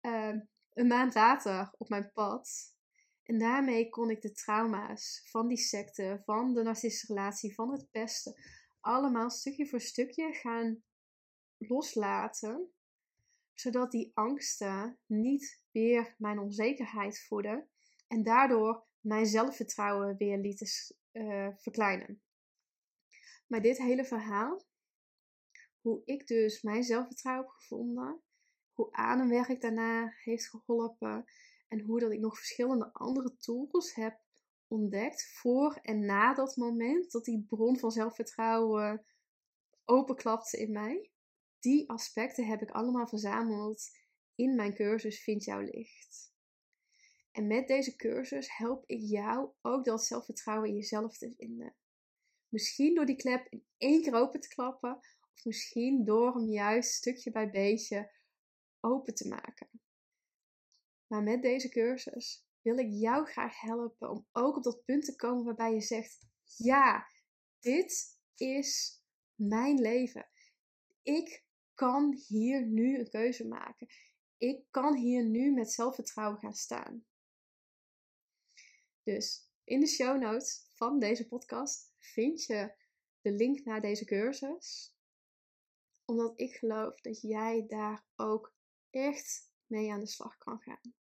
uh, 0.00 0.34
een 0.72 0.86
maand 0.86 1.14
later 1.14 1.74
op 1.78 1.88
mijn 1.88 2.12
pad. 2.12 2.74
En 3.22 3.38
daarmee 3.38 3.88
kon 3.88 4.10
ik 4.10 4.20
de 4.20 4.32
trauma's 4.32 5.28
van 5.30 5.48
die 5.48 5.56
secte, 5.56 6.22
van 6.24 6.54
de 6.54 6.62
narcistische 6.62 7.14
relatie, 7.14 7.54
van 7.54 7.72
het 7.72 7.90
pesten, 7.90 8.34
allemaal 8.80 9.30
stukje 9.30 9.66
voor 9.66 9.80
stukje 9.80 10.32
gaan 10.32 10.82
loslaten. 11.56 12.70
Zodat 13.54 13.90
die 13.90 14.10
angsten 14.14 14.98
niet 15.06 15.62
weer 15.70 16.14
mijn 16.18 16.38
onzekerheid 16.38 17.26
voeden 17.26 17.68
en 18.06 18.22
daardoor 18.22 18.86
mijn 19.00 19.26
zelfvertrouwen 19.26 20.16
weer 20.16 20.38
lieten 20.38 20.66
uh, 21.16 21.48
verkleinen. 21.56 22.20
Maar 23.46 23.62
dit 23.62 23.78
hele 23.78 24.04
verhaal, 24.04 24.62
hoe 25.80 26.02
ik 26.04 26.26
dus 26.26 26.62
mijn 26.62 26.84
zelfvertrouwen 26.84 27.46
heb 27.46 27.54
gevonden, 27.54 28.22
hoe 28.72 28.92
ademwerk 28.92 29.60
daarna 29.60 30.12
heeft 30.16 30.48
geholpen 30.48 31.24
en 31.68 31.80
hoe 31.80 32.00
dat 32.00 32.10
ik 32.10 32.20
nog 32.20 32.36
verschillende 32.36 32.92
andere 32.92 33.36
tools 33.36 33.94
heb 33.94 34.20
ontdekt 34.68 35.32
voor 35.32 35.78
en 35.82 36.04
na 36.04 36.34
dat 36.34 36.56
moment 36.56 37.10
dat 37.12 37.24
die 37.24 37.44
bron 37.48 37.78
van 37.78 37.90
zelfvertrouwen 37.90 39.06
openklapte 39.84 40.58
in 40.58 40.72
mij. 40.72 41.10
Die 41.58 41.90
aspecten 41.90 42.46
heb 42.46 42.62
ik 42.62 42.70
allemaal 42.70 43.06
verzameld 43.06 43.90
in 44.34 44.54
mijn 44.54 44.74
cursus 44.74 45.22
Vind 45.22 45.44
jouw 45.44 45.60
licht. 45.60 46.34
En 47.36 47.46
met 47.46 47.68
deze 47.68 47.96
cursus 47.96 48.56
help 48.56 48.84
ik 48.86 49.00
jou 49.00 49.50
ook 49.62 49.84
dat 49.84 50.04
zelfvertrouwen 50.04 50.68
in 50.68 50.74
jezelf 50.74 51.18
te 51.18 51.34
vinden. 51.36 51.74
Misschien 52.48 52.94
door 52.94 53.06
die 53.06 53.16
klep 53.16 53.46
in 53.48 53.66
één 53.76 54.02
keer 54.02 54.14
open 54.14 54.40
te 54.40 54.48
klappen, 54.48 54.96
of 55.34 55.44
misschien 55.44 56.04
door 56.04 56.34
hem 56.34 56.48
juist 56.48 56.92
stukje 56.92 57.30
bij 57.30 57.50
beetje 57.50 58.10
open 58.80 59.14
te 59.14 59.28
maken. 59.28 59.68
Maar 61.06 61.22
met 61.22 61.42
deze 61.42 61.68
cursus 61.68 62.46
wil 62.62 62.78
ik 62.78 62.88
jou 62.90 63.26
graag 63.26 63.60
helpen 63.60 64.10
om 64.10 64.26
ook 64.32 64.56
op 64.56 64.62
dat 64.62 64.84
punt 64.84 65.04
te 65.04 65.16
komen 65.16 65.44
waarbij 65.44 65.74
je 65.74 65.80
zegt: 65.80 66.26
Ja, 66.56 67.06
dit 67.60 68.20
is 68.36 69.02
mijn 69.34 69.80
leven. 69.80 70.28
Ik 71.02 71.44
kan 71.74 72.22
hier 72.28 72.66
nu 72.66 72.98
een 72.98 73.10
keuze 73.10 73.48
maken. 73.48 73.86
Ik 74.36 74.64
kan 74.70 74.94
hier 74.94 75.24
nu 75.24 75.52
met 75.52 75.72
zelfvertrouwen 75.72 76.38
gaan 76.38 76.54
staan. 76.54 77.04
Dus 79.06 79.50
in 79.64 79.80
de 79.80 79.86
show 79.86 80.20
notes 80.20 80.68
van 80.72 80.98
deze 80.98 81.28
podcast 81.28 81.94
vind 81.98 82.44
je 82.44 82.74
de 83.20 83.32
link 83.32 83.64
naar 83.64 83.80
deze 83.80 84.04
cursus. 84.04 84.94
Omdat 86.04 86.40
ik 86.40 86.54
geloof 86.54 87.00
dat 87.00 87.20
jij 87.20 87.66
daar 87.66 88.06
ook 88.16 88.54
echt 88.90 89.50
mee 89.66 89.92
aan 89.92 90.00
de 90.00 90.06
slag 90.06 90.38
kan 90.38 90.60
gaan. 90.60 90.94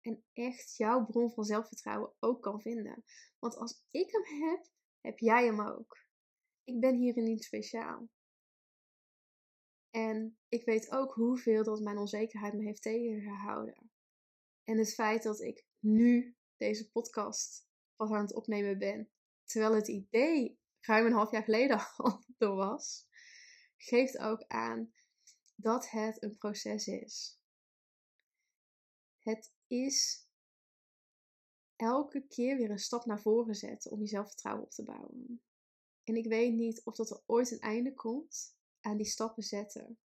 En 0.00 0.24
echt 0.32 0.76
jouw 0.76 1.04
bron 1.04 1.30
van 1.30 1.44
zelfvertrouwen 1.44 2.14
ook 2.18 2.42
kan 2.42 2.60
vinden. 2.60 3.04
Want 3.38 3.56
als 3.56 3.84
ik 3.90 4.10
hem 4.10 4.48
heb, 4.48 4.66
heb 5.00 5.18
jij 5.18 5.44
hem 5.44 5.60
ook. 5.60 5.98
Ik 6.64 6.80
ben 6.80 6.96
hierin 6.96 7.24
niet 7.24 7.44
speciaal. 7.44 8.08
En 9.90 10.38
ik 10.48 10.64
weet 10.64 10.90
ook 10.90 11.14
hoeveel 11.14 11.64
dat 11.64 11.80
mijn 11.80 11.98
onzekerheid 11.98 12.54
me 12.54 12.62
heeft 12.64 12.82
tegengehouden. 12.82 13.90
En 14.64 14.78
het 14.78 14.94
feit 14.94 15.22
dat 15.22 15.40
ik 15.40 15.66
nu 15.78 16.36
deze 16.56 16.90
podcast 16.90 17.68
pas 17.96 18.10
aan 18.10 18.20
het 18.20 18.34
opnemen 18.34 18.78
ben, 18.78 19.10
terwijl 19.44 19.74
het 19.74 19.88
idee 19.88 20.58
ruim 20.80 21.06
een 21.06 21.12
half 21.12 21.30
jaar 21.30 21.42
geleden 21.42 21.78
al 21.96 22.24
door 22.38 22.56
was, 22.56 23.08
geeft 23.76 24.18
ook 24.18 24.44
aan 24.46 24.92
dat 25.54 25.90
het 25.90 26.22
een 26.22 26.36
proces 26.36 26.86
is. 26.86 27.40
Het 29.18 29.52
is 29.66 30.28
elke 31.76 32.26
keer 32.26 32.56
weer 32.56 32.70
een 32.70 32.78
stap 32.78 33.04
naar 33.04 33.20
voren 33.20 33.54
zetten 33.54 33.90
om 33.90 34.00
je 34.00 34.06
zelfvertrouwen 34.06 34.64
op 34.64 34.70
te 34.70 34.84
bouwen. 34.84 35.42
En 36.04 36.16
ik 36.16 36.26
weet 36.26 36.54
niet 36.54 36.84
of 36.84 36.96
dat 36.96 37.10
er 37.10 37.22
ooit 37.26 37.50
een 37.50 37.60
einde 37.60 37.94
komt 37.94 38.56
aan 38.80 38.96
die 38.96 39.06
stappen 39.06 39.42
zetten. 39.42 39.98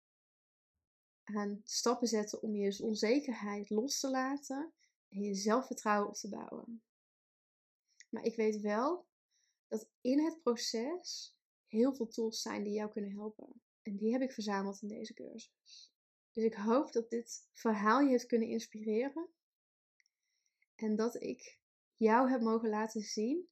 Aan 1.25 1.61
stappen 1.65 2.09
zetten 2.09 2.43
om 2.43 2.55
je 2.55 2.83
onzekerheid 2.83 3.71
los 3.71 4.01
te 4.01 4.11
laten 4.11 4.73
en 5.09 5.21
je 5.21 5.35
zelfvertrouwen 5.35 6.09
op 6.09 6.15
te 6.15 6.29
bouwen. 6.29 6.83
Maar 8.09 8.23
ik 8.23 8.37
weet 8.37 8.61
wel 8.61 9.07
dat 9.67 9.89
in 10.01 10.25
het 10.25 10.43
proces 10.43 11.37
heel 11.67 11.95
veel 11.95 12.09
tools 12.09 12.43
zijn 12.43 12.63
die 12.63 12.73
jou 12.73 12.91
kunnen 12.91 13.11
helpen. 13.11 13.63
En 13.83 13.97
die 13.97 14.13
heb 14.13 14.23
ik 14.23 14.33
verzameld 14.33 14.83
in 14.83 14.89
deze 14.89 15.15
cursus. 15.15 15.93
Dus 16.33 16.45
ik 16.45 16.55
hoop 16.55 16.93
dat 16.93 17.11
dit 17.11 17.49
verhaal 17.53 18.01
je 18.01 18.09
heeft 18.09 18.27
kunnen 18.27 18.49
inspireren. 18.49 19.29
En 20.75 20.97
dat 20.97 21.23
ik 21.23 21.59
jou 21.97 22.31
heb 22.31 22.41
mogen 22.41 22.69
laten 22.69 23.01
zien 23.01 23.49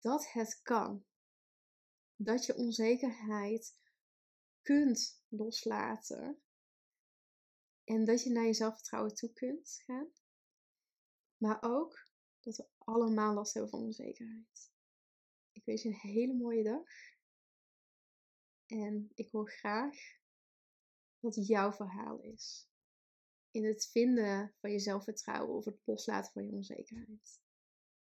dat 0.00 0.32
het 0.32 0.60
kan. 0.62 1.04
Dat 2.16 2.46
je 2.46 2.56
onzekerheid 2.56 3.76
kunt 4.62 5.22
loslaten. 5.28 6.42
En 7.88 8.04
dat 8.04 8.22
je 8.22 8.30
naar 8.30 8.46
je 8.46 8.54
zelfvertrouwen 8.54 9.14
toe 9.14 9.32
kunt 9.32 9.82
gaan. 9.84 10.08
Maar 11.36 11.62
ook 11.62 12.08
dat 12.40 12.56
we 12.56 12.68
allemaal 12.78 13.34
last 13.34 13.52
hebben 13.52 13.70
van 13.70 13.80
onzekerheid. 13.80 14.70
Ik 15.52 15.64
wens 15.64 15.82
je 15.82 15.88
een 15.88 16.10
hele 16.10 16.34
mooie 16.34 16.62
dag. 16.62 16.88
En 18.66 19.10
ik 19.14 19.30
hoor 19.30 19.50
graag 19.50 19.96
wat 21.18 21.46
jouw 21.46 21.72
verhaal 21.72 22.20
is. 22.20 22.68
In 23.50 23.64
het 23.64 23.88
vinden 23.90 24.54
van 24.60 24.70
je 24.70 24.78
zelfvertrouwen 24.78 25.56
of 25.56 25.64
het 25.64 25.80
loslaten 25.84 26.32
van 26.32 26.44
je 26.44 26.52
onzekerheid. 26.52 27.40